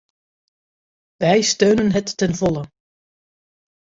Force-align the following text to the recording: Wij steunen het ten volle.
Wij 1.15 1.41
steunen 1.41 1.91
het 1.91 2.17
ten 2.17 2.35
volle. 2.35 2.69